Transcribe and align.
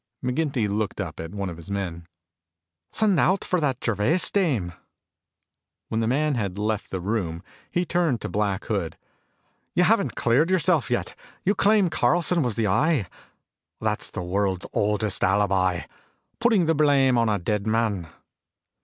McGinty 0.23 0.67
looked 0.67 0.99
up 0.99 1.19
at 1.19 1.29
one 1.35 1.47
of 1.47 1.57
his 1.57 1.69
men. 1.69 2.07
"Send 2.91 3.19
out 3.19 3.43
for 3.43 3.59
that 3.59 3.83
Gervais 3.85 4.31
dame." 4.33 4.73
When 5.89 5.99
the 6.01 6.07
man 6.07 6.33
had 6.33 6.57
left 6.57 6.89
the 6.89 6.99
room, 6.99 7.43
he 7.69 7.85
turned 7.85 8.19
to 8.21 8.27
Black 8.27 8.65
Hood. 8.65 8.97
"You 9.75 9.83
haven't 9.83 10.15
cleared 10.15 10.49
yourself 10.49 10.89
yet. 10.89 11.13
You 11.43 11.53
claim 11.53 11.91
Carlson 11.91 12.41
was 12.41 12.55
the 12.55 12.65
Eye. 12.65 13.05
That's 13.79 14.09
the 14.09 14.23
world's 14.23 14.65
oldest 14.73 15.23
alibi 15.23 15.81
putting 16.39 16.65
the 16.65 16.73
blame 16.73 17.15
on 17.15 17.29
a 17.29 17.37
dead 17.37 17.67
man." 17.67 18.07